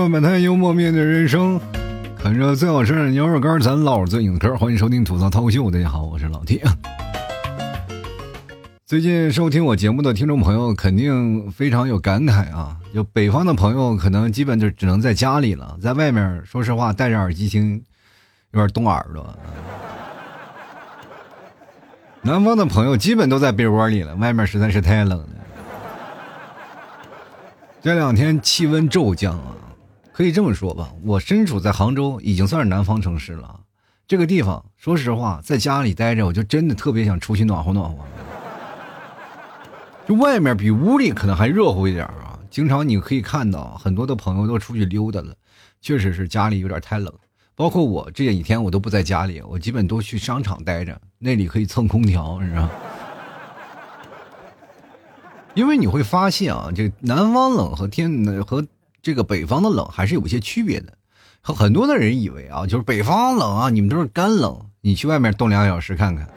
[0.00, 1.60] 说百态幽默面对人生，
[2.16, 4.56] 啃着最好吃的牛肉干，咱唠着最硬嗑。
[4.56, 6.62] 欢迎收听吐槽涛秀，大家好，我是老铁。
[8.86, 12.78] 最近收听我节目的听众朋友肯定非常有感慨啊！
[12.94, 17.82] 就北方的朋友可能基本就只能在家里了，在外面说实话戴着耳机听，
[18.52, 19.38] 有点冻耳朵。
[22.24, 25.28] 南方的朋友基本都在被窝里了，外面实在是太冷了。
[27.82, 29.56] 这两天气温骤降啊，
[30.20, 33.60] 可以这么说吧，我身处在杭州，已经算是南方城市了。
[34.06, 38.04] 这个地方，说实话，在家里待着，我就真的特别想出去暖和暖和。
[40.06, 42.38] 就外面比屋里可能还热乎一点啊。
[42.50, 45.34] 经常你可以看到很多的朋友都出去溜达了，
[45.80, 47.10] 确实是家里有点太冷。
[47.54, 52.68] 包括我这几天我都不在家里，我基本都去商场待着，那里可以蹭空调，你知道。
[55.56, 58.62] 因为你会发现啊，这南方冷和天和
[59.02, 60.96] 这个北方的冷还是有一些区别的。
[61.40, 64.66] 和很多的人以为啊，就是北方冷啊，你们都是干冷。
[64.82, 66.28] 你去外面冻两小时看看。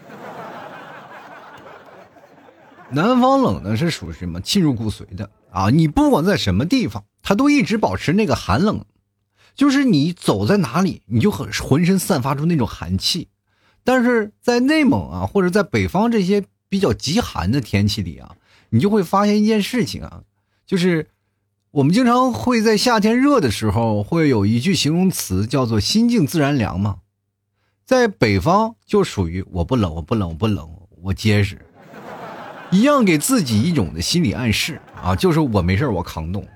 [2.90, 4.40] 南方冷呢是属于什么？
[4.42, 5.70] 沁入骨髓的啊！
[5.70, 8.86] 你不管在什么地方，它都一直保持那个寒冷，
[9.56, 13.30] 就是你走在哪里，你就很浑身散发出那种寒气。
[13.84, 18.36] 但是在内蒙啊，或者在北方这些比较极寒的天气里啊。
[18.70, 20.22] 你就会发现一件事情啊，
[20.66, 21.08] 就是
[21.74, 26.98] 我们经常会在夏天热的时候，会有一句形容词叫做“心静自然凉”嘛。
[27.84, 30.70] 在北方就属于我不冷，我不冷，我不冷，
[31.02, 31.58] 我结实，
[32.70, 36.48] 一样给自己一种的心理暗示啊，就是我没事我扛冻。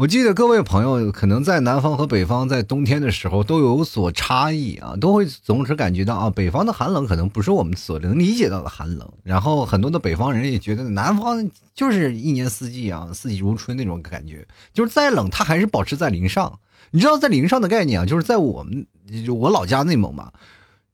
[0.00, 9.06] 我记得各位朋友可能在南方和北方在冬天的时候都有所差异啊，都会总是感觉到啊，北方的寒冷可能不是我们所能理解到的寒冷。
[9.22, 16.58] 然后很多的北方人也觉得南方就是一年四季啊，四季如春那种感觉，就是再冷它还是保持在零上。
[16.92, 18.86] 你知道在零上的概念啊，就是在我们
[19.26, 20.32] 就我老家内蒙嘛，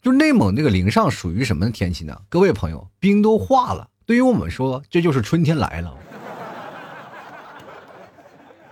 [0.03, 2.23] 就内蒙那个零上属于什么天气呢？
[2.29, 5.95] 各位朋友，冰都化了，对于我们说这就是春天来了。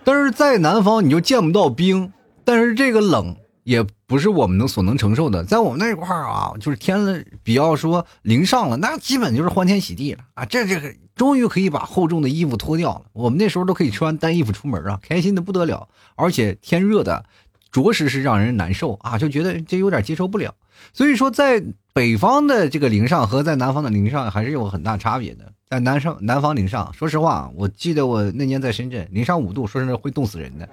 [0.05, 2.13] 但是在南方你就见不到冰，
[2.45, 5.43] 但是这个冷也不是我们能所能承受的。
[5.45, 10.45] 在我们那块儿啊，就是天比较说零上了，那基本就是欢天喜地了啊！
[10.45, 15.89] 这这个终于可以把厚重的衣服脱掉了，我们那时候都可以穿单衣服出门啊，开心的不得了。
[16.17, 17.25] 而且天热的，
[17.73, 20.55] 着实是让人难受啊，就觉得这有点接受不了。
[20.93, 21.63] 所以说，在
[21.93, 25.53] 北方的这个零上和在南方的零上还是有很大差别的。
[25.69, 30.69] 在南上南方零上，说实话，我记得我那年在深圳零上五度，说是会冻死人的。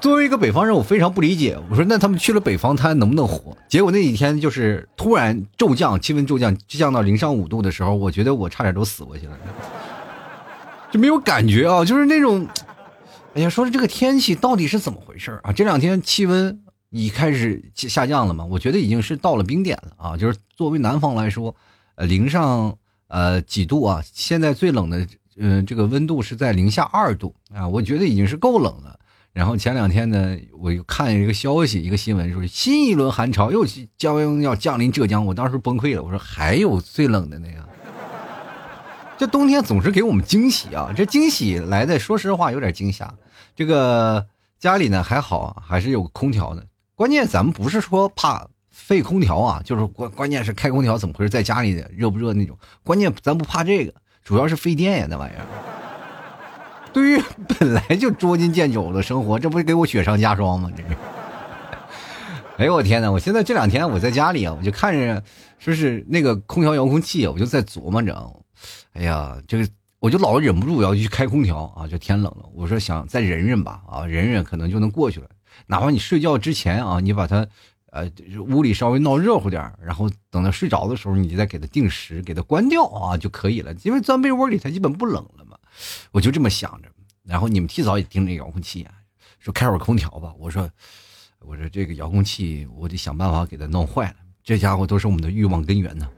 [0.00, 1.58] 作为一个北方人，我非常不理解。
[1.68, 3.56] 我说那他们去了北方，他能不能活？
[3.68, 9.36] 结果那几天就是突然骤降，气温骤降，降到零上五度的时候，我觉得我差点都死过去了，
[10.92, 12.46] 就没有感觉啊，就是那种，
[13.34, 15.50] 哎呀，说这个天气到底是怎么回事啊？
[15.50, 16.60] 这两天气温
[16.90, 18.44] 已开始下降了嘛？
[18.44, 20.16] 我觉得已经是到了冰点了啊！
[20.16, 21.56] 就是作为南方来说，
[21.94, 22.76] 呃，零上。
[23.12, 24.00] 呃，几度啊？
[24.12, 25.04] 现在最冷的，
[25.36, 29.00] 嗯，这个温度是在零下二度啊，我觉得已经是够冷了。
[29.32, 33.66] 然后前两天呢，我又看一个消息，一个新闻说新一轮寒潮又
[33.98, 37.68] 将要降临浙江，我当时崩溃了，我说还有最冷的那个。
[39.18, 40.92] 这冬天总是给我们惊喜啊！
[40.96, 43.12] 这惊喜来的，说实话有点惊吓。
[43.56, 44.24] 这个
[44.60, 46.64] 家里呢还好，还是有空调的。
[47.00, 48.46] 关键咱们不是说怕。
[48.70, 51.30] 费空调啊，就是关关键是开空调怎么回事？
[51.30, 52.58] 在家里热不热那种？
[52.84, 55.46] 关键咱不怕这个，主要是费电呀，那玩意儿。
[56.92, 60.70] 对于本来就捉襟见肘的生活，这不是给我雪上加霜吗？
[60.76, 60.88] 这是。
[62.58, 63.10] 哎呦我天哪！
[63.10, 65.22] 我现在这两天我在家里啊，我就看着
[65.58, 68.42] 说是那个空调遥控器啊，我就在琢磨着，
[68.92, 69.66] 哎呀，这个
[70.00, 75.28] 我就老忍不住要去开空调啊，就天冷了，我说想再忍忍吧啊，忍忍可能就能过去了。
[75.66, 77.46] 哪怕你睡觉之前啊，你把它。
[77.92, 83.74] 呃，屋里稍微闹热乎点然后等他睡着的时候，你就再给它定时，给它关掉啊就可以了。
[83.82, 85.58] 因为钻被窝里，它基本不冷了嘛。
[86.12, 86.88] 我就这么想着。
[87.24, 88.94] 然后你们提早也盯着遥控器啊，
[89.40, 90.32] 说开会空调吧。
[90.38, 90.70] 我说，
[91.40, 94.16] 我说这个遥控器，我得想办法给它弄坏了。
[94.44, 96.08] 这家伙都是我们的欲望根源呢。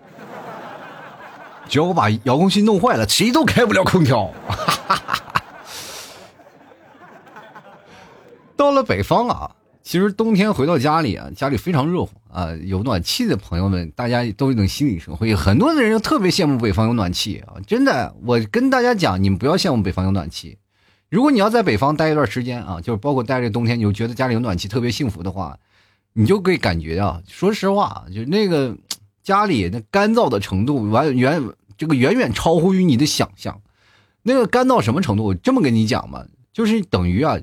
[1.71, 4.27] 只要我把遥控器弄坏了，谁都开不了空调。
[4.47, 5.22] 哈哈哈
[8.63, 9.57] 到了北方啊。
[9.83, 12.53] 其实冬天回到家里啊，家里非常热乎啊。
[12.63, 15.35] 有暖气的朋友们，大家都有种心理生会。
[15.35, 18.15] 很多的人就特别羡慕北方有暖气啊，真的。
[18.23, 20.57] 我跟大家讲，你们不要羡慕北方有暖气。
[21.11, 25.59] 如果你要在北方待一段时间啊，就是包括待这冬天，你就觉得家里有暖气特别幸福的话，
[26.13, 28.77] 你就可以感觉啊，说实话，就那个
[29.25, 31.43] 家里那干燥的程度，完远
[31.77, 33.61] 这个远远超乎于你的想象。
[34.23, 35.25] 那个干到什么程度？
[35.25, 37.37] 我这么跟你讲吧，就是等于啊。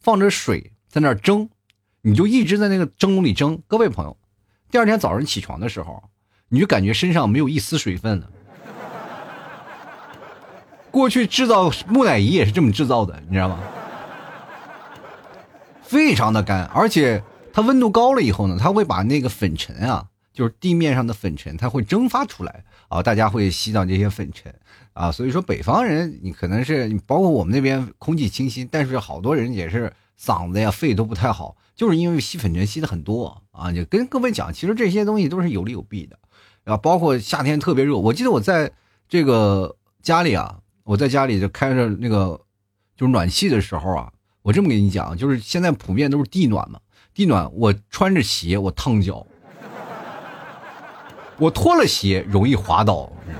[0.00, 1.50] 放着水在那儿蒸，
[2.00, 3.62] 你就一直在那个蒸笼里蒸。
[3.68, 4.16] 各位朋友，
[4.70, 6.02] 第二天早上起床的时候，
[6.48, 8.30] 你就感觉身上没有一丝水分了。
[10.90, 13.60] 过去制造木乃伊也是这么制造的，你知道吗？
[15.82, 24.52] 非常的干，而且它温度高了以后呢，它会把那个粉尘啊，就是地面上的粉尘，它会蒸发出来啊，大家会吸到这些粉尘
[24.92, 25.12] 啊。
[25.12, 33.72] 所以说北方人，你可能是包括我们那边空气清新，但是好多人也是嗓子呀、肺都不太好，就是因为吸粉尘吸的很多啊。
[33.72, 36.18] 就跟各位讲，其实这些东西都是有利有弊的
[36.64, 36.76] 啊。
[36.76, 38.72] 包括夏天特别热，我记得我在
[39.08, 40.58] 这个家里啊。
[40.82, 42.40] 我在家里就开着那个，
[42.96, 44.10] 就是暖气的时候啊，
[44.42, 46.80] 我这么跟你讲，就是现在普遍都是地暖嘛，
[47.14, 49.24] 地暖我穿着鞋我烫脚，
[51.38, 53.39] 我脱了鞋容易滑倒，你知道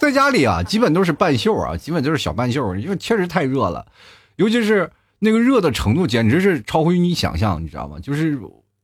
[0.00, 3.86] 在家里啊，基本都是半袖啊，基本都是小半袖，因为确实太热了，
[4.34, 8.00] 尤其是那个热的程度简直是超乎于你想象，你知道吗？
[8.00, 8.40] 就是。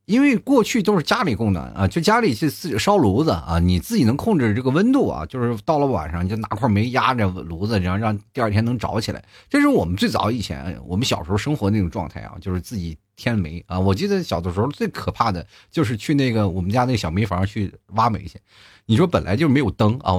[0.06, 9.20] 因为过去都是家里供暖啊，就家里去自己烧炉子啊，你自己能控制这个温度啊，就是到了晚上就拿块煤压着炉子，然后让第二天能着起来。
[9.50, 13.80] 这是我们最早以前我们小时候生活那种状态啊，就是自己添煤啊。
[13.80, 18.38] 我记得小的时候最可怕的就是去那个我们家那个小煤房去挖煤去，
[18.84, 20.12] 你说本来就没有灯啊。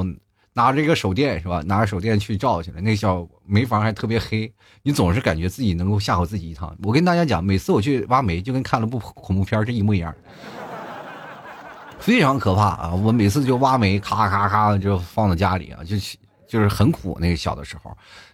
[0.57, 1.61] 拿着一个手电是吧？
[1.67, 4.51] 拿着手电去照去了，那小煤房还特别黑，
[4.81, 6.75] 你总是感觉自己能够吓唬自己一趟。
[6.81, 10.11] 我跟大家讲，每次我去挖煤，就跟看了部恐怖片是一模一样，
[11.99, 12.91] 非常可怕啊！
[12.91, 15.95] 我每次就挖煤，咔咔咔就放到家里啊，就
[16.47, 17.17] 就是很苦。
[17.19, 17.91] 那个小的时候，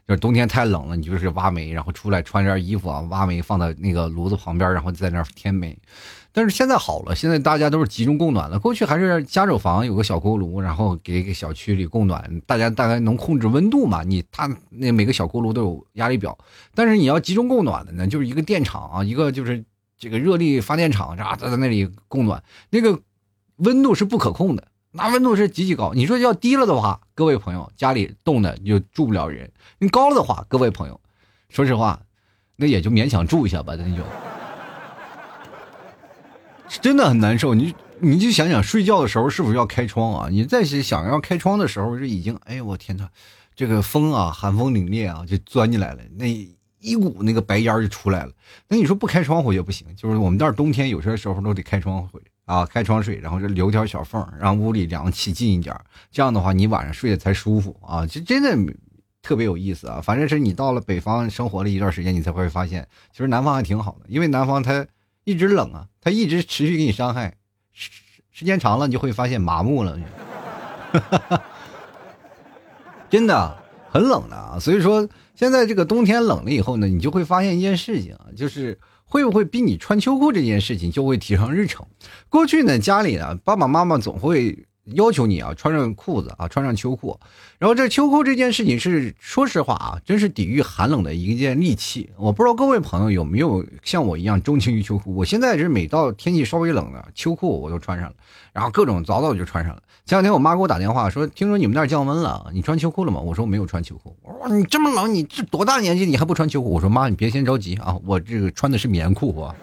[0.08, 5.78] 就是冬天太冷了，你就是挖煤，然后出来穿件衣服啊，挖煤放在那个炉子旁边，然后在那儿添煤。
[6.36, 8.58] 但是现在好了，现在大家都是集中供暖了。
[8.58, 14.02] 过去还是家走房有个小锅炉，然后给个小区里供暖，大家大概能控制温度嘛？
[14.04, 16.36] 你他那每个小锅炉都有压力表。
[16.74, 19.64] 但是你要集中供暖的呢，就是一个电厂啊，一个就是
[19.96, 23.00] 这个热力发电厂，啊，在那里供暖，那个
[23.58, 25.92] 温度是不可控的，那温度是极其高。
[25.94, 29.50] 你说要低了的话，各位朋友家里冻的就住不了人；
[29.80, 31.02] 你高了的话，各位朋友，
[31.50, 32.00] 说实话，
[32.56, 34.04] 那也就勉强住一下吧，那就。
[36.82, 40.28] 真的很难受，你你就想想睡觉的时候是不是要开窗啊？
[40.30, 43.10] 你再想要开窗的时候，就已经哎呦我天呐，
[43.56, 46.26] 这个风啊，寒风凛冽啊，就钻进来了，那
[46.80, 48.32] 一股那个白烟就出来了。
[48.68, 55.76] 那你说不开窗户也不行，就是我们这儿冬天有些时候都得开窗户啊，开窗睡，然后就留条小缝，让屋里凉气进一点，
[56.12, 58.06] 这样的话你晚上睡得才舒服啊。
[58.06, 58.74] 就真的
[59.22, 60.02] 特别有意思啊。
[60.02, 64.86] 反正是你到了北方生活了一段时间，你才会发现，其实南方还挺好的，因为南方它。
[65.26, 67.38] 一直冷啊，它一直持续给你伤害，
[67.72, 69.98] 时间长了你就会发现麻木了，
[73.10, 73.58] 真的
[73.90, 74.60] 很冷的啊。
[74.60, 78.78] 所以说现在这个冬天冷了以后呢，你就会发现一件事情啊，就是
[79.14, 81.86] 会不会逼你穿秋裤这件事情就会提上日程。
[82.30, 84.66] 过去呢，家里呢，爸爸妈妈总会。
[84.96, 87.18] 要求你啊，穿上裤子啊，穿上秋裤。
[87.58, 92.10] 然后这秋裤这件事情是，说实话啊，真是抵御寒冷的一件利器。
[92.18, 95.16] 我不知道各位朋友有没有像我一样钟情于秋裤。
[95.16, 98.16] 我现在是每到天气稍微冷了，秋裤我都穿上了，
[98.52, 99.82] 然后各种早早就穿上了。
[100.06, 103.22] 前两天我妈给我打电话说，听说你们那儿降温了，你穿秋裤了吗？
[103.22, 104.14] 我说我没有穿秋裤。
[104.22, 106.72] 我说你这么冷，你这多大年纪你还不穿秋裤？
[106.72, 109.56] 我说妈，你别先着急啊，我这个穿的是棉裤啊，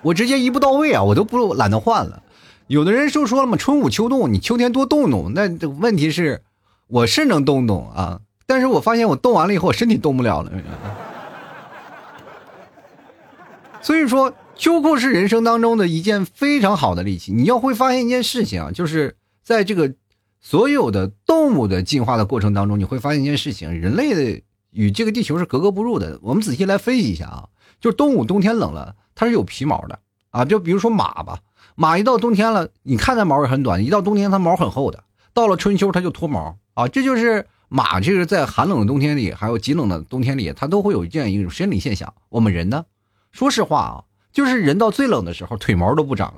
[0.00, 2.22] 我直接一步到位啊，我都不懒得换了。
[2.68, 5.32] 有的人就说了嘛，春捂秋冻，你秋天多动动。
[5.34, 5.48] 那
[5.80, 6.40] 问题是，
[6.86, 10.52] 我是能动动啊，但是我发现我动完了以后，我身体动不了了。
[13.80, 17.32] 所以说，秋裤是人生当中的一件非常好的利器。
[17.32, 19.92] 你要会发现一件事情啊，就是在这个
[20.40, 24.40] 所有的动物的进化的过程当中，你会发现一件事情：人类的
[24.70, 26.20] 与这个地球是格格不入的。
[26.22, 27.48] 我们仔细来分析一下啊，
[27.80, 29.98] 就是动物冬天冷了，它是有皮毛的
[30.30, 31.40] 啊，就比如说马吧。
[31.74, 35.02] 马一到冬天了，你看它毛也很短，一到冬天它毛很厚的，
[35.34, 42.14] 到了春秋它就脱毛啊，这就是马，这是在寒冷的冬天里，还有极冷的冬天里，它都会有这样一种生理现象。
[42.28, 42.84] 我们人呢，
[43.32, 46.32] 说实话啊，就是人到最冷的时候，腿毛都不长，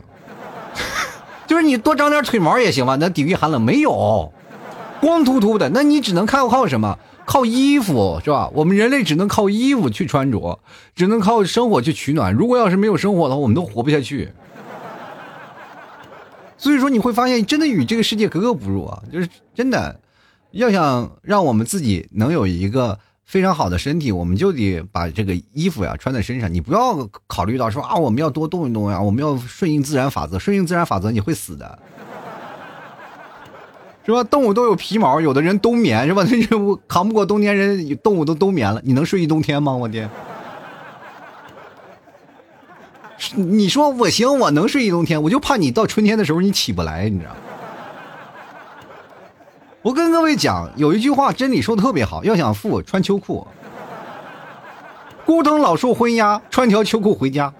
[1.46, 3.62] 就是你多长点腿毛也行吧，能抵御寒冷？
[3.62, 4.32] 没有，
[5.00, 6.98] 光秃秃的，那你只能靠靠什么？
[7.26, 8.50] 靠衣服是吧？
[8.52, 10.60] 我们人类只能靠衣服去穿着，
[10.94, 12.34] 只能靠生火去取暖。
[12.34, 14.30] 如果要是没有生火的话，我们都活不下去。
[16.58, 19.02] 所以说你会发现，真的与这个世界格格不入啊！
[19.12, 20.00] 就是真的，
[20.50, 26.52] 要想让我们自己能有一个非常好的身体，我们就得把这个衣服呀穿在身上。
[26.52, 30.38] 你不要考虑到说啊，我们要多动一动呀，我们要顺应自然法则。
[30.38, 31.76] 顺应自然法则，你会死的。
[34.04, 34.22] 是吧？
[34.24, 36.22] 动物都有皮毛，有的人冬眠是吧？
[36.50, 39.72] 那我扛不过冬天，人动物都冬眠了，你能睡一冬天吗？
[39.72, 40.08] 我天！
[43.34, 47.36] 你说我行，我能睡一冬天，我就怕你到春天的时候你起不来，你知道吗？
[49.84, 53.46] 我跟各位讲，有一句话真理说的特别好，要想富，穿秋裤。
[55.26, 57.52] 孤藤老树昏鸦，穿条秋裤回家。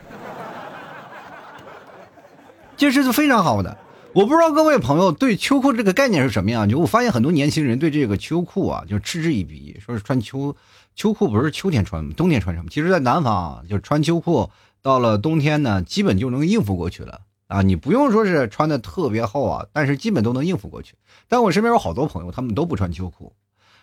[2.78, 3.76] 这是非常好的。
[4.14, 10.56] 我不知道各位朋友对秋裤这个概念是什么样，就我发现很多年轻人对这个秋裤啊，就嗤之以鼻，说是穿秋
[10.96, 12.08] 秋裤不是秋天穿？
[12.14, 12.70] 冬天穿什么？
[12.70, 14.48] 其实，在南方啊，就穿秋裤，
[14.80, 17.62] 到了冬天呢，基本就能应付过去了啊。
[17.62, 20.94] 你不用说是穿的特别厚啊，但是基本都能应付过去。
[21.28, 23.32] 但我身边有好多朋友，他们都不穿秋裤，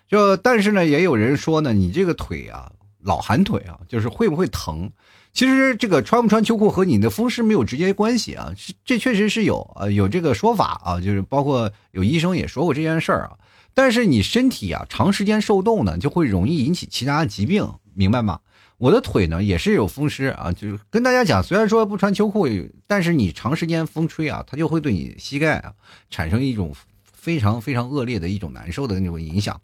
[0.08, 4.92] 就但是呢，也有人说呢，你这个腿啊，老寒腿啊，就是会不会疼？
[5.34, 8.52] 其实这个穿不穿秋裤和你的风湿没有直接关系啊，
[8.84, 13.38] 这确实是有啊，有这个说法啊，就是包括有医生也说过这件事儿啊。
[13.74, 18.42] 但是你身体啊长时间受冻呢，就会容易引起其他疾病，明白吗？
[18.82, 22.48] 我的腿呢也是有风湿啊，就是跟大家讲，虽然说不穿秋裤，
[22.88, 25.74] 但是你长时间风吹啊，它就会对你膝盖啊
[26.10, 26.74] 产生一种
[27.14, 29.62] 非常非常恶劣的一种难受的那种影响。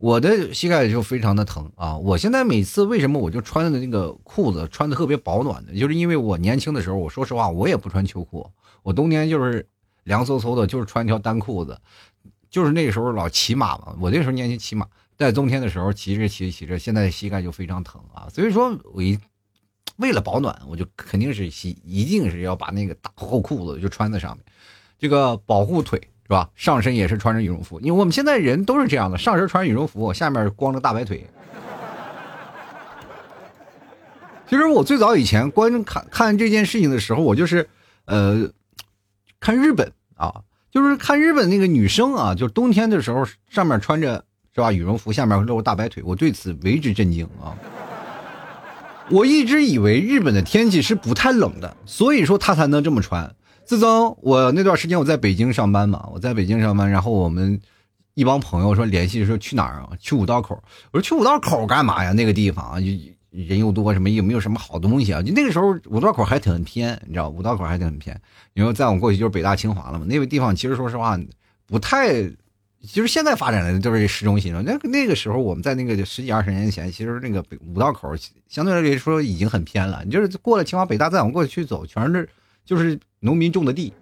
[0.00, 1.96] 我的膝盖就非常的疼啊！
[1.96, 8.50] 我现在每次为什么我就穿的那个裤子穿的特别保暖的，就是因为我年轻的时候，我说实话我也不穿秋裤，
[8.82, 9.64] 我冬天就是
[10.02, 11.80] 凉飕飕的，就是穿一条单裤子，
[12.50, 18.28] 就是那时候老骑马嘛，我那时候年轻骑马，在冬天的时候骑着骑着骑着，现在膝盖就非常疼啊！
[18.32, 19.18] 所以说我一
[19.96, 24.44] 为了保暖，我就肯定是洗，一定是要把那个大厚裤子就穿在上面，
[24.98, 26.00] 这个保护腿。
[26.28, 26.50] 是吧？
[26.56, 31.24] 上身也是穿着羽绒服，因为我们现在人都是这样的，上身穿羽绒服，下面光着大白腿。
[34.48, 37.68] 其实我最早以前观看看这件事情的时候，我就是，
[38.06, 38.50] 呃，
[39.38, 40.42] 看日本啊，
[40.72, 44.24] 就是看日本那个女生啊，就冬天的时候上面穿着
[44.56, 47.52] 是吧羽绒服，下面露着大白腿，我对此为之震惊啊！
[49.10, 53.30] 我一直以为日本的天气是不太冷的，所以说他才能这么穿。
[53.66, 57.60] 自从我那段时间我在北京上班嘛，我在北京上班，然后我们
[58.14, 59.90] 一帮朋友说联系说去哪儿啊？
[60.00, 60.58] 去五道口。
[60.90, 62.14] 我说去五道口干嘛呀？
[62.14, 62.78] 那个地方啊，
[63.30, 65.20] 人又多，什么有没有什么好东西啊？
[65.20, 68.18] 就那个时候五道口还挺偏，你知道，五道口还挺偏。
[68.54, 70.06] 然后再往过去就是北大清华了嘛。
[70.08, 71.20] 那个地方其实说实话
[71.66, 72.22] 不太，
[72.86, 74.62] 其实现在发展的都是市中心了。
[74.62, 78.14] 那那个时候我们在那个十几二十年前，其实那个五道口
[78.48, 80.02] 相对来说已经很偏了。
[80.04, 82.28] 你就是过了清华北大再往过去走，全是
[82.64, 82.98] 就是。
[83.20, 83.92] 农民种的地，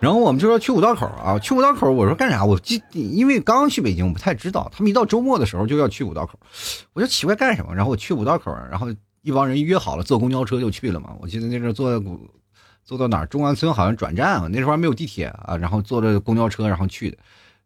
[0.00, 1.92] 然后我们就说去五道口啊，去五道口。
[1.92, 2.44] 我说干啥？
[2.44, 4.68] 我记，因为刚刚去北京，我不太知道。
[4.74, 6.40] 他们一到周末的时候就要去五道口，
[6.92, 7.72] 我就奇怪干什么。
[7.72, 8.88] 然后我去五道口，然后
[9.22, 11.14] 一帮人约好了坐公交车就去了嘛。
[11.20, 12.02] 我记得那时候坐
[12.84, 17.16] 坐到哪儿中关村好像转站啊，那时候还没有地铁啊，然后坐着公交车然后去的。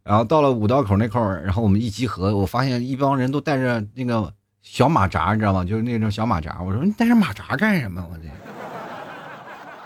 [0.03, 4.31] 然后到了五道口那块儿，然后我们一集合，我发现一帮人都带着那个
[4.61, 5.65] 小马扎，你知道吗？
[5.65, 6.61] 就是那种小马扎。
[6.61, 8.07] 我说你带着马扎干什么？
[8.13, 8.25] 我这。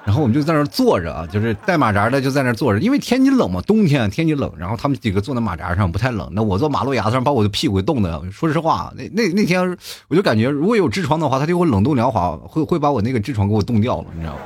[0.04, 4.50] 然后我们就在那儿坐着啊，就是带马扎的就在那儿坐着，因为天气冷嘛，冬天天气冷。
[4.58, 8.20] 然后他们几个坐在马扎上不太冷，那我坐马路牙子上把我的屁股冻的。
[8.32, 9.76] 说实话，那那那天
[10.08, 14.40] 我就感觉如果有痔疮的话，他就会冷冻疗法，会会把我那个痔疮给我冻掉了，你知道吗？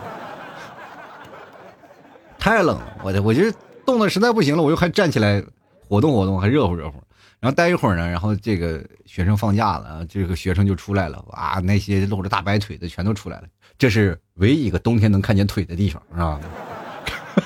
[2.42, 3.44] 太冷了，我的，我就
[3.87, 5.40] 冻的实在不行了，我又还站起来
[5.88, 7.00] 活动活动，还热乎热乎。
[7.38, 13.44] 然后待一会儿呢，然后这个学生放假了，这个学生就出来了，哇，那些露着大白腿的全都出来了。
[13.78, 16.40] 这是唯一一个冬天能看见腿的地方，是吧？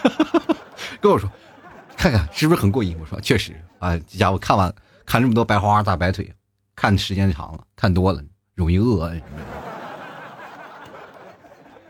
[0.98, 1.30] 跟我说，
[1.94, 2.96] 看看是不是很过瘾？
[2.98, 4.74] 我说确实啊，这家伙看完
[5.04, 6.34] 看这么多白花花大白腿，
[6.74, 8.22] 看时间长了，看多了
[8.54, 9.12] 容易饿。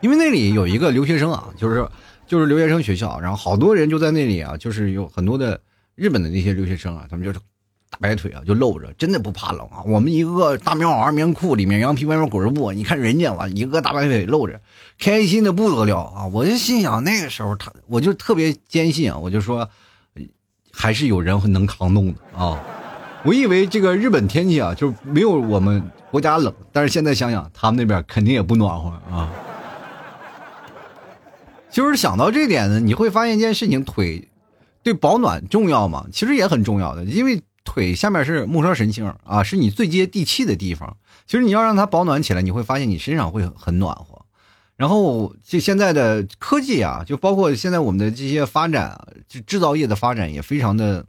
[0.02, 1.88] 因为那里有一个留学生啊，就是
[2.26, 5.61] 就是留学生学校，然后好多人就在那里啊，就是有很多的
[5.95, 7.38] 日本的那些留学生啊，他们就是。
[7.88, 9.80] 大白腿啊，就露着，真的不怕冷啊！
[9.87, 14.61] 我们一个大棉袄、棉裤，里面羊皮外面裹着布，你看人家哇，一个大白腿露着，
[14.99, 16.26] 开心的不得了啊！
[16.26, 19.71] 我就心想，那个时候他，我就特别坚信啊，我就说，
[20.73, 22.61] 还是有人能扛冻的啊！
[23.25, 25.80] 我以为这个日本天气啊，就没有我们
[26.11, 29.33] 国家冷，但是现在想想，他们那边肯定也不暖和啊。
[31.76, 34.30] 就是想到这点呢，你会发现一件事情，腿
[34.83, 36.06] 对保暖重要吗？
[36.11, 37.42] 其实也很重要的，因为。
[37.68, 40.97] 腿下面是木梢神经啊，是你最接地气的地方。
[41.26, 44.25] 其实你要让它保暖起来，你会发现你身上会很暖和。
[44.76, 51.04] 然后就现在的科技啊，就包括现在我们的这些发展啊，就制造业的发展也非常的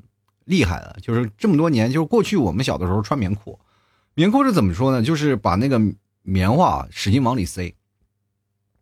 [0.46, 0.98] 厉害了。
[1.00, 3.60] 就是这么多年，就是过去我们小的时候穿棉裤，
[4.16, 5.04] 棉裤是怎么说呢？
[5.04, 5.80] 就是把那个
[6.24, 7.76] 棉花使劲往里塞，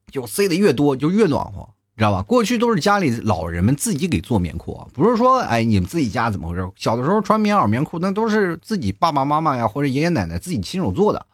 [0.10, 2.22] 就塞的越多就越暖和知道吧？
[2.24, 6.70] 过去都是家里老人们自己给做棉裤啊，不是说哎你们自己家怎么回事？
[6.76, 11.26] 小的时候穿棉袄棉裤，那都是自己爸爸妈妈呀或者爷爷奶奶自己亲手做的，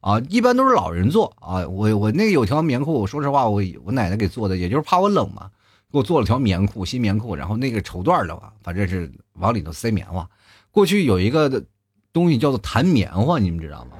[0.00, 1.66] 啊，一般都是老人做啊。
[1.66, 5.48] 我我那有条棉裤，我说实话，我我奶奶给做的，也就是怕我冷嘛，
[5.90, 10.28] 给我做了条棉裤，新棉裤，然后那个绸缎的话，反正是往里头塞棉花。
[10.70, 11.64] 过去有一个
[12.12, 13.92] 东西叫做弹棉花，你们知道吗？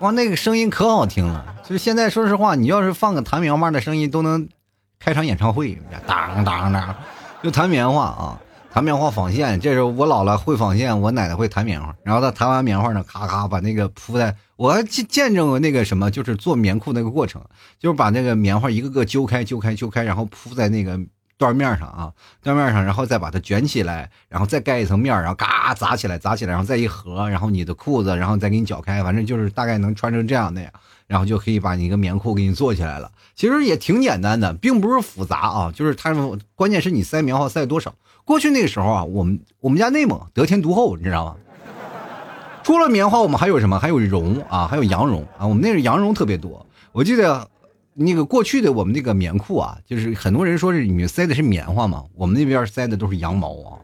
[0.00, 1.55] 哇，那个声音可好听了。
[1.68, 4.48] 就是现在，说实话，你要是放个弹棉花的声音，都能
[5.00, 6.94] 开场演唱会，当当当，
[7.42, 9.58] 就弹棉花啊，弹棉花纺线。
[9.58, 11.92] 这时候我姥姥会纺线，我奶奶会弹棉花。
[12.04, 17.42] 然后她弹完棉花呢，咔咔把那个铺在，我见见证过那个什么，就是做棉裤那个过程，
[17.80, 20.96] 就是把那个棉花一个个揪开、揪开、揪开，然后铺在那个。
[21.38, 22.10] 缎面上啊，
[22.42, 30.72] 缎面上，然后再把它卷起来，然后再盖一层面，然后嘎砸起来，砸起来，然后再一合，然后你的裤子，然后再给你绞开，反正就是大概能穿成这样的呀，
[31.06, 33.10] 然后就可以把你一个棉裤给你做起来了。
[33.34, 36.14] 其实也挺简单的，并不是复杂啊，就是它
[36.54, 37.94] 关键是你塞棉花塞多少。
[38.24, 41.36] 过去那个时候啊，我们我们家内蒙得天独厚，你知道吗？
[42.62, 43.78] 除了棉花，我们还有什么？
[43.78, 46.66] 还有绒啊，还有羊绒啊，我们那是羊绒特别多。
[46.92, 47.48] 我记得。
[47.98, 53.80] 那个过去的我们那个棉裤啊，就是很多人说是里面塞的是棉花嘛，我们那边塞的都是羊毛啊，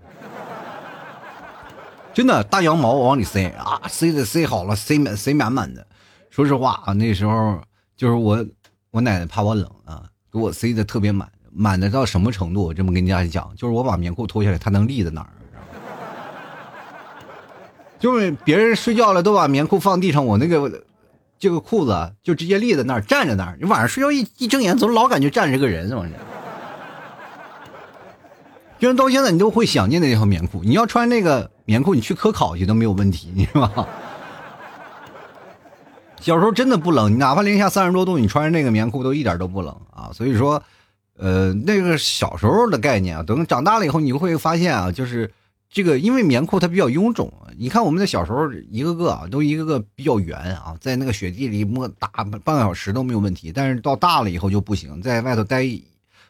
[2.13, 5.87] 真的大羊毛往里塞啊，塞的塞好了，塞满塞满满的。
[6.33, 7.61] 说实话啊，那时候
[7.95, 8.43] 就是我
[8.91, 12.65] 我奶奶怕我冷啊，给我塞的特别满，满的到什么程度？
[12.65, 15.29] 我这么跟大家讲，就是我把棉裤脱下来，它能立在哪儿？
[18.01, 20.83] 就是别人睡觉了都把棉裤放地上，我那个。
[21.39, 23.59] 这个裤子就直接立在那儿，站在那儿。
[23.61, 26.11] 你晚上睡觉一一睁眼，总老感觉站着个人，是不是？
[28.79, 30.63] 就是到现在，你都会想念那条棉裤。
[30.63, 33.89] 你要穿那个棉裤，你去科考去都没有问题，你知道吧？
[36.23, 40.11] 小时候真的不冷，你哪怕零下三十多度，你穿着那个棉裤都一点都不冷啊。
[40.15, 40.63] 所以说，
[41.19, 45.31] 呃，那个小时候的概念啊，等长大了以后，你会发现啊，就是。
[45.75, 52.11] 这个因为棉裤它比较臃肿，你看我们的小时候一个个啊都一个个比较圆啊，在那个雪地里摸打
[52.45, 55.65] 半个小时都没有问题，但是到大了以后就不行，在外头待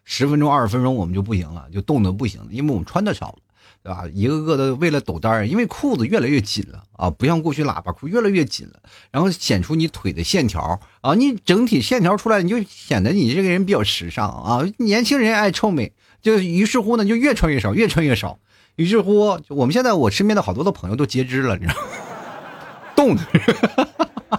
[0.05, 3.37] 十分钟二十分钟我们就不行了，就冻得不行，因为我们穿的少，
[3.83, 4.05] 对吧？
[4.13, 8.75] 一个个的为了抖单儿，因为裤子越来越紧了啊，不像过去喇叭裤越来越紧了，
[9.11, 15.93] 然后显出你腿的线条啊，你整体线条出来你就显得你这个人比较时尚啊，年轻人爱臭美，
[16.23, 18.39] 就于是乎呢就越穿越少，越穿越少。
[18.77, 21.89] 于是乎，我们现在我身边的好多的朋友都截肢了，你知道吗？
[22.95, 23.23] 冻的，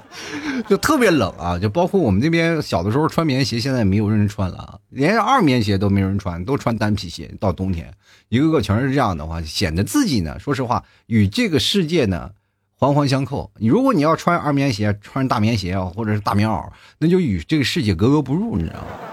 [0.68, 1.58] 就特别冷啊！
[1.58, 7.32] 就包括我们这边小的时候穿棉鞋，现在没有人穿了啊，连二棉鞋都没人穿，都穿单皮鞋。
[7.40, 7.94] 到冬天，
[8.30, 12.32] 一个个全是这样的话，显得自己呢，说实话，与这个世界呢
[12.78, 13.52] 环环相扣。
[13.58, 19.13] 你如果你要穿二棉鞋，穿大棉鞋啊，或者是大棉袄，那就与这个世界格格不入，你知道吗？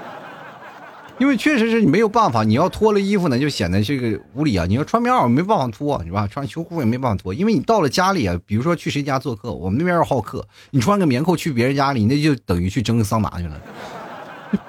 [1.21, 4.65] 因为确实是你没有办法，你要脱了衣服呢，就显得这个无理啊！
[4.67, 6.27] 你要穿棉袄没办法脱，是吧？
[6.27, 13.61] 穿秋裤也没办法脱，因为你到了家里啊，比如说去谁家做客，我们那边要好客，你穿个棉裤去别人家里，那就等于去蒸个桑拿去了。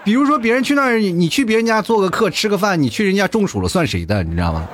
[0.03, 4.21] 比如说别人去那儿，你去别人家做个客吃个饭，你去人家中暑了算谁的？
[4.21, 4.67] 你知道吗？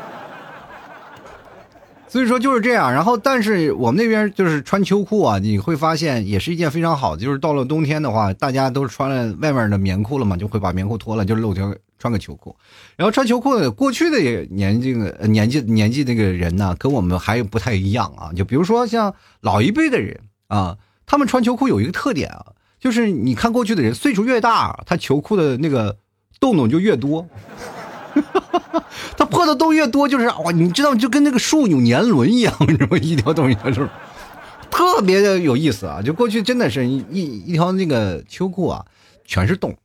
[2.10, 12.56] 所以说就是这样，然后但是我们那边就是穿秋裤啊，你会发现也是一件非常好的，就是到了冬天的话，大家都穿了外面的棉裤了嘛，就会把棉裤脱了，就露条穿个秋裤。
[12.96, 14.18] 然后穿秋裤的，过去的
[14.50, 14.94] 年纪
[15.28, 18.32] 年纪年纪那个人呢，跟我们还不太一样啊。
[18.34, 20.18] 就比如说像老一辈的人
[20.48, 25.98] 啊，他们穿秋裤有一个特点啊，就是你看过去的人岁数越大，他秋裤的那个
[26.40, 27.28] 洞洞就越多。
[29.18, 32.98] 他破的洞越多，就是哇，你知道，就跟那个树有年轮一样， 你知道吗？
[32.98, 33.88] 一条洞一条洞
[34.70, 36.02] 特别的有意思啊！
[36.02, 36.98] 就过去真的是一
[37.48, 38.86] 一条那个秋裤啊，
[39.26, 39.76] 全是洞。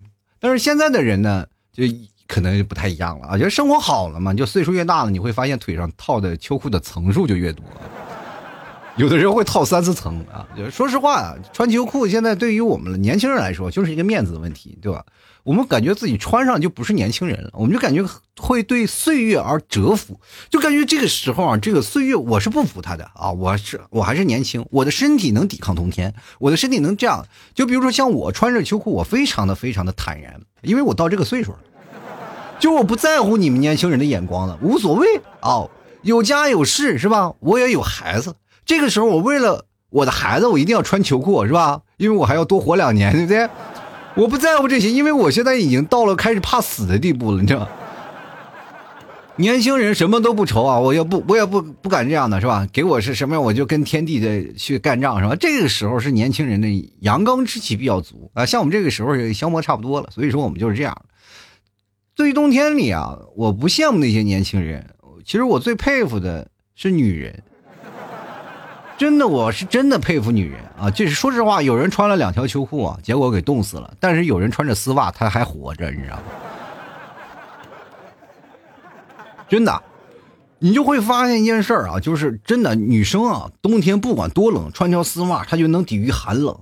[0.41, 1.85] 但是现在的人呢，就
[2.27, 7.65] 可能不太一样了啊，就生活好了嘛，就岁数越大了，你会发现腿上套的秋裤的层数就越多，
[8.97, 10.47] 有的人会套三四层啊。
[10.71, 15.05] 说实话，穿秋裤现在对于我们年轻人来说，就是一个面子的问题，对吧？
[15.45, 18.05] 我们感觉自己穿上就不是年轻人了，我们就感觉
[18.39, 27.27] 会对岁月而折服，就感觉这个时候啊，这个岁月我是不服他的啊，我是我还是年轻，我的身体能抵抗冬天，我的身体能这样。
[27.55, 31.59] 就比如说像我穿着秋裤，我非常的非常的坦然，因为我到这个岁数了，
[32.61, 35.07] 就我不在乎你们年轻人的眼光了，无所谓
[35.41, 35.67] 啊，
[36.03, 37.35] 有家有室是吧？
[37.41, 41.81] 我也有孩子，这个时候我为了我的孩子，我一定要穿秋裤是吧？
[41.97, 43.49] 因为我还要多活两年，对不对？
[44.15, 47.69] 我不在乎这些，因为我现在已经到了开始怕死的地步了，你知道吗？
[49.37, 52.69] 年轻人什么都不愁啊，我也不，我也不不敢这样的是吧？
[52.71, 55.35] 给我是什么样，我就跟天地的去干仗是吧？
[55.35, 56.69] 这个时候是年轻人的
[57.01, 60.95] 阳刚之气比较足啊，像我们这个时候消磨差不多了，所以说我们就是这样。
[62.15, 64.87] 对于冬天里啊，我不羡慕那些年轻人，
[65.25, 67.43] 其实我最佩服的是女人。
[69.03, 70.89] 真的，我是真的佩服女人啊！
[70.89, 76.23] 就是说实话，有人穿了两条秋裤啊，结果给冻死了；但是有人穿着丝袜，他还活着，你知道吗？
[79.49, 79.83] 真的，
[80.61, 86.57] 你就会发现一件事儿啊，就是真的，女生啊，冬天不管多冷，穿条丝袜，她就能抵御寒冷，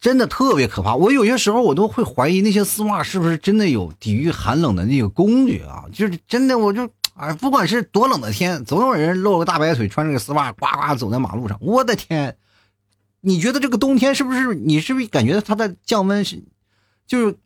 [0.00, 0.96] 真的特别可怕。
[0.96, 5.84] 我有些时候我都会怀疑那些丝袜是不是真的有抵御寒冷的那个工具啊？
[5.92, 6.90] 就是真的，我就。
[7.16, 11.58] 哎，不管是多冷的天，总有人露个大白腿，穿着个丝袜，呱呱走在马路上。
[11.62, 12.36] 我的天，
[13.22, 14.54] 你觉得这个冬天是不是？
[14.54, 16.44] 你是不是感觉它的降温是，
[17.06, 17.36] 就是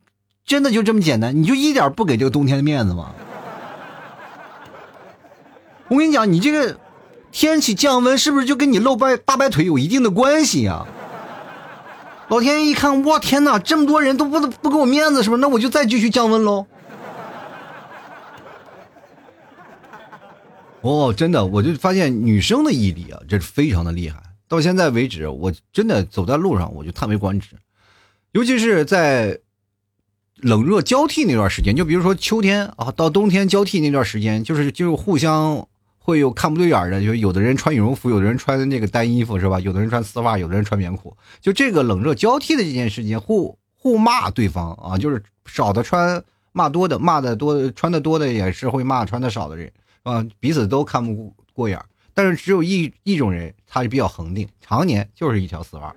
[0.45, 1.41] 真的就这么简单？
[1.41, 3.13] 你就一点不给这个冬天的面子吗？
[5.87, 6.77] 我跟你讲，你这个
[7.31, 10.85] 天气降温是不是就跟你露白大白腿有一定的关系呀？
[12.29, 15.41] 老天爷一看，我天哪，这么多人都不不给我面子，是不是？
[15.41, 16.67] 那我就再继续降温喽。
[20.83, 24.23] 哦，真的，我就发现女生的毅力啊，这是非常的厉害。
[24.49, 27.51] 到现在为止，我真的走在路上，我就叹为观止。
[28.33, 29.39] 尤其是在
[30.37, 39.61] 冷热交替那段时间，就比如说秋天啊，到冬天交替那段时间，就是就是互相会有看不对眼的，就有的人穿羽绒服，有的人穿那个单衣服，是吧？
[39.61, 41.17] 有的人穿丝袜，有的人穿棉裤。
[41.41, 49.71] 就这个冷热交替的这件事情，互互骂对方啊，就是少的穿骂多的，骂的多穿的多的也是会骂穿的少的人。
[50.03, 51.79] 啊，彼此都看不过眼
[52.15, 55.95] 但是只有一一种人，他是比较恒定，常年就是一条丝袜。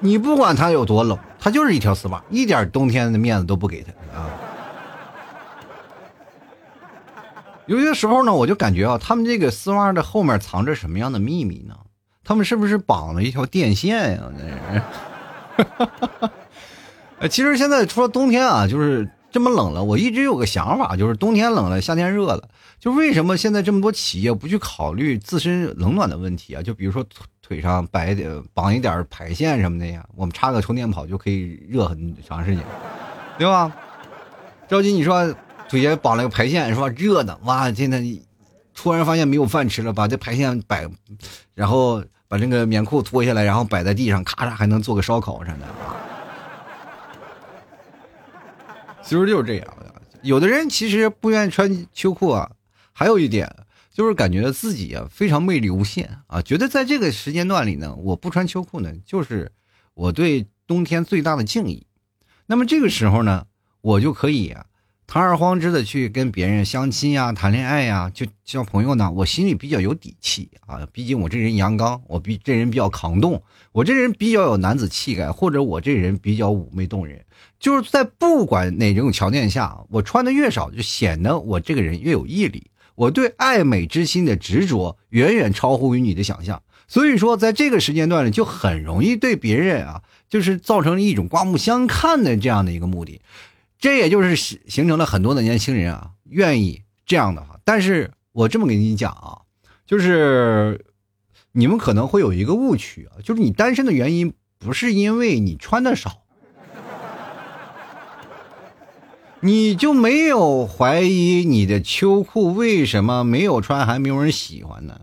[0.00, 4.30] 你不管他有多冷，他就是一条丝袜，一点冬天的面子都不给他啊。
[7.66, 11.74] 有些时候呢，我就感觉啊，他们这个丝袜的后面藏着什么样的秘密呢？
[12.24, 14.22] 他们是不是绑了一条电线呀？
[14.36, 14.38] 那
[17.20, 17.28] 是。
[17.28, 19.10] 其实现在除了冬天啊，就是。
[19.30, 22.48] 这么冷了，我一直有个想法，就是冬天冷了，夏天热了，
[22.80, 26.62] 就为什么现在这么多企业不去考虑自身冷暖的问题啊？
[26.62, 27.04] 就比如说
[27.42, 32.64] 腿上摆点绑一点排线什么的呀，我们插个充电宝就可以热很长时间，
[33.36, 33.70] 对吧？
[34.66, 35.34] 着急你说
[35.68, 38.02] 腿下绑了个排线，是吧热的，哇，现在
[38.74, 40.88] 突然发现没有饭吃了，把这排线摆，
[41.54, 45.66] 然后把那个棉裤脱下来，然后摆在地上，咔嚓还能做个烧烤什么的。
[49.08, 52.50] 其实就是这样的，有的人其实不愿意穿秋裤啊，
[52.92, 53.50] 还有一点
[53.90, 59.50] 就是感觉自己啊非常魅力无限啊，觉得在这个时间段里呢，我不穿秋裤呢，就是
[59.94, 61.86] 我对冬天最大的敬意。
[62.44, 63.46] 那么这个时候呢，
[63.80, 64.66] 我就可以啊。
[65.10, 70.86] 堂而皇之的去跟别人相亲呀、谈恋爱呀，就交朋友呢，我心里比较有底气啊。
[70.92, 73.42] 毕竟我这人阳刚，我比这人比较抗冻，
[73.72, 77.24] 我这人比较有男子气概，或者我这人比较妩媚动人。
[77.58, 82.70] 就是在不管哪种条件下，我穿的越少，就显得我这个人越有毅力。
[82.94, 86.62] 我对爱美之心的执着远远超乎于你的想象。
[86.86, 93.22] 所以说，在这个时间段里，就很容易对别人啊，就是造成一种刮目相看的这样的一个目的。
[93.78, 97.60] 这也就是形形成了很多的年轻人啊，愿意这样的话。
[97.64, 99.42] 但是我这么跟你讲啊，
[99.86, 100.84] 就是
[101.52, 106.22] 你们可能会有一个误区啊，就是你单身的原因不是因为你穿的少，
[109.40, 115.02] 你就没有怀疑你的秋裤为什么没有穿还没有人喜欢呢？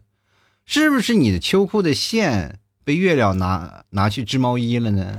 [0.66, 5.18] 是不是你的秋裤的线被月亮拿拿去织毛衣了呢？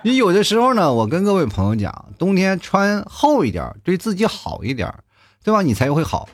[0.04, 4.90] 你有的时候呢，我跟各位朋友讲，冬天穿厚一点，对自己好一点，
[5.44, 5.60] 对吧？
[5.60, 6.26] 你才会好。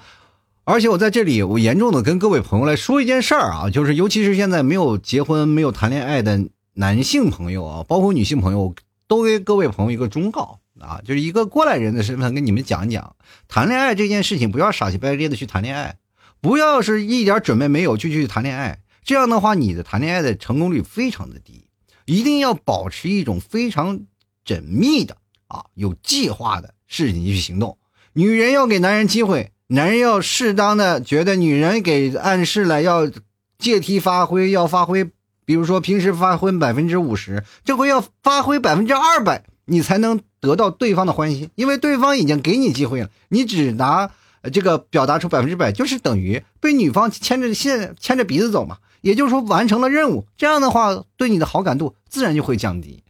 [0.62, 8.72] 而且我在这里，我严重的跟各位朋友来说一件事儿啊，就是尤其是现在没有结婚、没有谈恋爱的男性朋友啊，包括女性朋友，
[9.08, 13.16] 都给各位朋友一个忠告啊，就是一个过来人的身份跟你们讲一讲，
[13.48, 15.96] 谈恋爱这件事情，不要傻气白咧的去谈恋爱，
[16.40, 21.65] 不要是一点准备没有就去谈恋爱，这样的话，你的谈恋爱的成功率非常的低。
[22.06, 24.00] 一定要保持一种非常
[24.46, 27.76] 缜密的啊，有计划的事情去行动。
[28.14, 33.10] 女人要给男人机会，男人要适当的觉得女人给暗示了，要
[33.58, 35.04] 借题发挥，要发挥，
[35.44, 44.10] 比如说平时发挥百分之五十，这回要发挥百分之二百，你才能得到对方的欢心，因为对方已经给你机会了，你只拿
[44.52, 48.78] 这个表达出百分之百，就是等于被女方牵着线牵着鼻子走嘛。
[49.06, 53.04] 也就是说，完成了任务，这样的话，对你的好感度自然就会降低。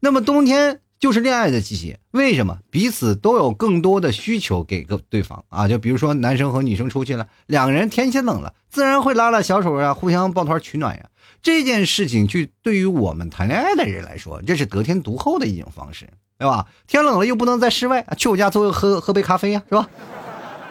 [0.00, 2.60] 那么，冬天就是恋爱的季节，为什么？
[2.70, 5.68] 彼此都有更多的需求给个对方啊。
[5.68, 11.10] 就比如说，男生和女生出去了，两个人天气冷了，自然会拉拉小手啊，互相抱团取暖呀。
[11.42, 16.08] 这件事情，去对于我们谈恋爱的人来说，这是得天独厚的一种方式。
[16.38, 16.66] 对吧？
[16.86, 19.88] 天冷了又不能在室外，去我家坐喝喝杯咖啡呀，是吧？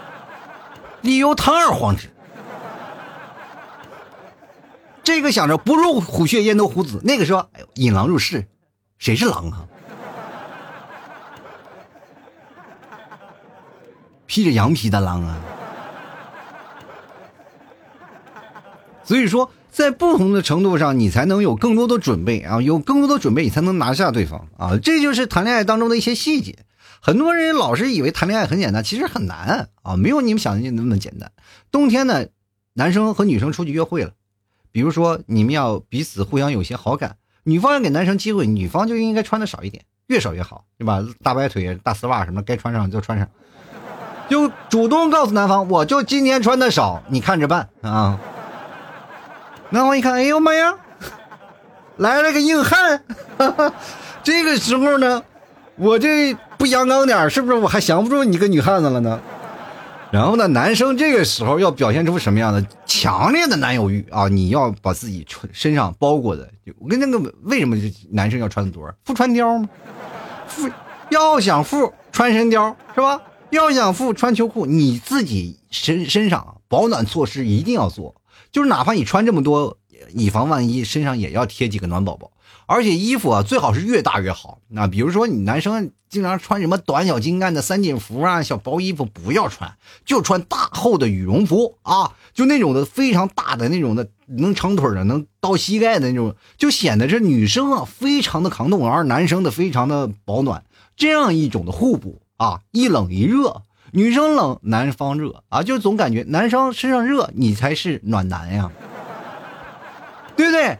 [1.02, 2.10] 理由堂而皇之。
[5.04, 8.48] 这个想着不入虎穴焉得虎子，那个说哎呦引狼入室，
[8.98, 9.68] 谁是狼啊？
[14.26, 15.38] 披着羊皮的狼啊！
[19.04, 24.80] 所以说，在不同的程度上，你才能有更多的准备啊，有更多的准备，你才能拿下对方啊。
[24.82, 26.58] 这就是谈恋爱当中的一些细节。
[27.00, 31.32] 很多人老是以为谈恋爱很简单，其实很难啊，没有你们想的那么简单。
[31.70, 32.26] 冬天呢，
[32.74, 34.13] 男生和女生出去约会了。
[34.74, 41.02] 比如说，你们要彼此互相有些好感，女方要给男生机会，女方就应该穿的少一点，越少越好，对吧？
[41.22, 43.30] 大白腿、大丝袜什么该穿上就穿上，
[44.28, 48.20] 就主动告诉男方，我就今天穿的少，你看着办啊。
[49.70, 50.74] 男方一看，哎呦妈呀，
[51.98, 53.04] 来了个硬汉，
[54.24, 55.22] 这个时候呢，
[55.76, 59.22] 我这不阳刚点是不是我还降不住你个女汉子了呢？
[60.13, 64.28] 然后呢，男生这个时候要表现出什么样的强烈的男友欲啊？
[64.28, 66.47] 你要把自己穿身上包裹的，
[66.78, 67.76] 我跟那个为什么
[68.12, 68.88] 男生要穿的多？
[69.06, 69.67] 富穿貂吗？
[70.45, 70.69] 富
[71.10, 73.19] 要想富穿身貂是吧？
[73.49, 78.13] 要想富穿秋裤，你自己身身上保暖措施一定要做，
[78.52, 79.80] 就是哪怕你穿这么多，
[80.13, 82.30] 以防万一，身上也要贴几个暖宝宝。
[82.65, 84.60] 而且衣服啊，最好是越大越好。
[84.69, 100.63] 那比如说你男生经常穿什么短小精干的三紧服啊、小薄衣服，不要穿，就穿大厚的羽绒服啊，就那种的非常大的那种的，能长腿的，能到膝盖的那种，就显得这女生啊非常的抗冻，而男生的非常的保暖，
[100.95, 108.71] 这样一种的互补啊，一冷一热，女生冷，男方热啊，就总感觉男生身上热，你才是暖男呀，
[110.36, 110.78] 对不对？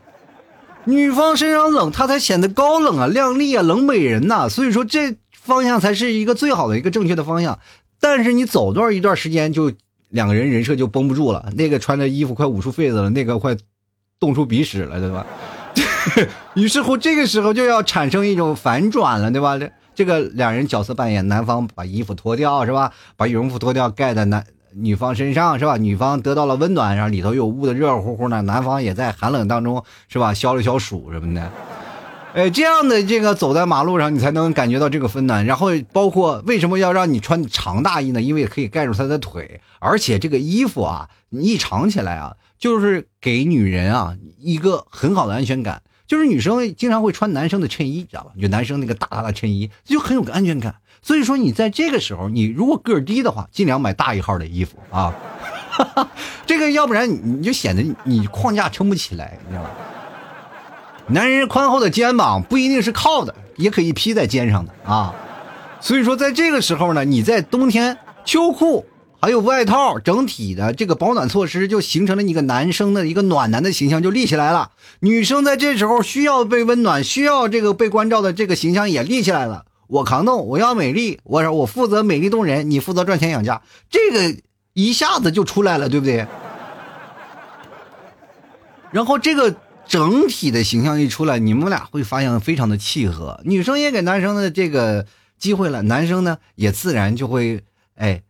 [0.86, 4.50] 女方身上冷，她才显得高冷啊、靓丽啊、冷美人呐。
[4.50, 7.60] 所以说，这方向才是一个最好的一个正确的方向。
[8.00, 9.72] 但是你走段一段时间，就
[10.10, 11.52] 两个人人设就绷不住了。
[11.56, 13.56] 那个穿着衣服快捂出痱子了，那个快
[14.20, 15.26] 冻出鼻屎了，对吧？
[16.56, 19.58] 于是乎，这个时候就要产生一种反转了，对吧？
[19.58, 22.92] 这这个两人角色扮演，男方把衣服脱掉，是吧？
[23.16, 24.46] 把羽绒服脱掉，盖在男。
[24.76, 25.78] 女方身上是吧？
[25.78, 30.34] 女方得到了温暖，然后里头又捂得热乎乎的，男方也在寒冷当中是吧？
[30.34, 31.52] 消了消暑什么的，
[32.34, 35.46] 哎，这样的这个走在马路上，你才能感觉到这个温暖。
[35.46, 38.22] 然后包括为什么要让你穿长大衣呢？
[38.22, 45.82] 因为可以盖住他的腿，而且这个衣服啊，你一长起来啊，就是给女人啊一个很好的安全感。
[46.06, 48.32] 就是女生经常会穿男生的衬衣，知道吧？
[48.40, 50.76] 就男生那个大大的衬衣，就很有个安全感。
[51.04, 55.14] 所以说，你在这个时候，你如果个儿低的话，尽量买大一号的衣服啊。
[56.48, 59.70] 这个要不然你就显得你框架撑不起来，你知道吧？
[61.08, 65.14] 男人宽厚的肩膀不一定是靠的，也可以披在肩上的啊。
[65.82, 68.86] 所以说，在这个时候呢，你在冬天秋裤
[69.20, 74.72] 还有外套，整体的这个保暖措施就形成了一个男生的一个暖男的形象就立起来了。
[75.02, 79.66] 女生在这时候需要被温暖，需要这个被关照的这个形象也立起来了。
[79.94, 84.42] 我扛冻，我要美丽，我我负责美丽动人，你负责赚钱养家，这个
[84.74, 86.26] 一下子就出来了，对不对？
[88.92, 95.06] 然后这个整体的形象一出来，你们俩会发现非常的契合，女生也给男生的这个
[95.38, 98.24] 机会了，男生呢也自然就会哎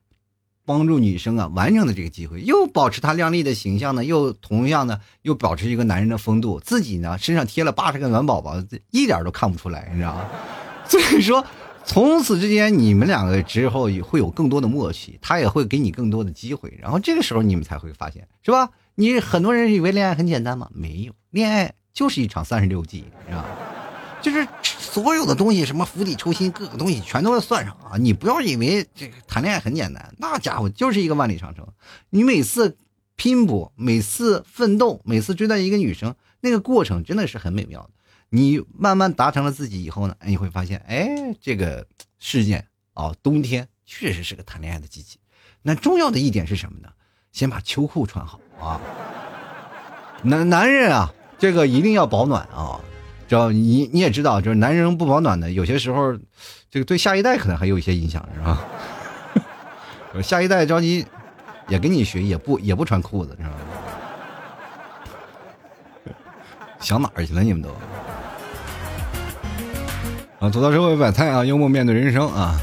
[0.65, 10.25] 帮助女生啊完成的这个机会，又保持他靓丽的形象呢，又同样呢又保持一个男人的风度，自己呢身上贴了八十个暖宝宝，一点都看不出来，你知道吗？
[10.87, 11.45] 所以说，
[11.85, 18.69] 从此之间，你们两个之后也会有更多的默契，他也会给你更多的机会，然后这个时候你们才会发现，是吧？
[18.95, 20.69] 你很多人以为恋爱很简单吗？
[20.73, 23.45] 没有，恋爱就是一场三十六计，是吧？
[24.21, 27.97] 就是所有的东西，什么釜底抽薪，各个东西全都要算上啊！
[27.97, 31.67] 你不要以为这个谈恋爱很简单，那家伙就是一个万里长城。
[32.09, 32.77] 你每次
[33.17, 37.89] 拼搏，每次奋斗，每次追到一个女生，那个过程真的是很美妙的。
[38.35, 41.07] 你慢慢达成了自己以后呢，你会发现，哎，
[41.39, 41.85] 这个
[42.17, 42.65] 事件
[42.95, 45.19] 啊，冬天确实是个谈恋爱的季节。
[45.61, 46.89] 那重要的一点是什么呢？
[47.31, 48.81] 先把秋裤穿好啊。
[50.23, 52.81] 男男人啊，这个一定要保暖啊。
[53.27, 56.17] 知道你你也知道，就是男人不保暖的，有些时候
[56.71, 58.65] 这个对下一代可能还有一些影响，是吧？
[60.23, 61.05] 下一代着急
[61.67, 63.53] 也跟你学，也不也不穿裤子，是吧？
[66.79, 67.43] 想哪儿去了？
[67.43, 67.69] 你们都？
[70.43, 72.59] 啊，走到社会百态啊，幽默面对人生啊！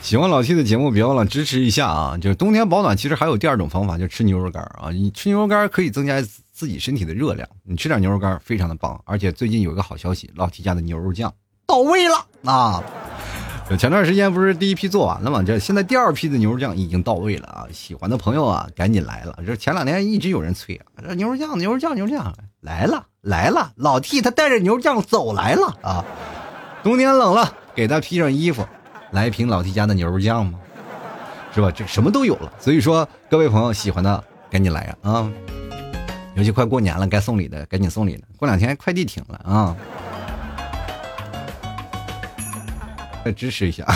[0.00, 2.16] 喜欢老 T 的节目，别忘了支持一下啊！
[2.16, 4.90] 就是冬天保暖，其实还有第二种方法，就吃牛肉干啊！
[4.92, 9.02] 你吃牛肉干可以增加自己身体的热量，你吃点牛肉干非常的棒。
[9.06, 11.34] 而且最近有一个好消息，老 T 家的牛肉酱
[11.66, 12.80] 到位了啊！
[13.76, 15.42] 前段时间不是第一批做完了吗？
[15.44, 17.66] 这现在第二批的牛肉酱已经到位了啊！
[17.72, 19.36] 喜欢的朋友啊，赶紧来了！
[19.44, 23.72] 这前两天一直有人催啊，这牛肉酱，牛肉酱，牛肉酱来了来了！
[23.74, 26.04] 老 T 他带着牛肉酱走来了啊！
[26.84, 28.62] 冬天冷了，给他披上衣服，
[29.12, 30.60] 来一瓶老弟家的牛肉酱吗？
[31.54, 31.70] 是吧？
[31.70, 32.52] 这什么都有了。
[32.60, 35.12] 所以说，各位朋友喜欢的赶紧来啊！
[35.12, 35.32] 啊，
[36.34, 38.22] 尤其快过年了，该送礼的赶紧送礼了。
[38.36, 39.74] 过两天快递停了啊！
[43.24, 43.86] 再支持一下，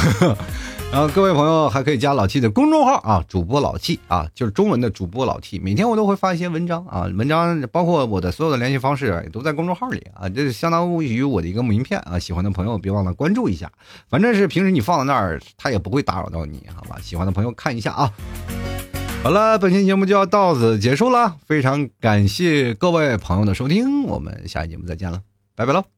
[0.90, 13.70] 然后各位朋友还可以加老 T 的公众号啊，主播老 T 啊，就是中文的主播老 T，每天我都会发一些文章啊，文章包括我的所有的联系方式也都在公众号里啊，这相当于我的一个名片啊，喜欢的朋友别忘了关注一下，
[14.08, 16.98] 反正是平时你放在那儿，他也不会打扰到你，好吧？
[17.02, 18.10] 喜欢的朋友看一下啊。
[19.22, 25.20] 好了，本期节目就要到此结束了，非常感谢各位朋友的收听，我们下期节目再见了，
[25.54, 25.97] 拜拜喽。